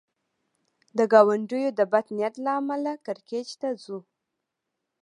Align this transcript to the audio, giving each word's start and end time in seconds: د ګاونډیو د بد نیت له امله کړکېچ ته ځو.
د 0.97 0.99
ګاونډیو 1.11 1.69
د 1.79 1.81
بد 1.91 2.05
نیت 2.17 2.35
له 2.45 2.51
امله 2.59 2.91
کړکېچ 3.05 3.49
ته 3.61 3.69
ځو. 3.83 3.99